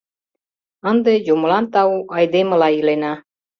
[0.89, 3.13] Ынде, юмылан тау, айдемыла илена.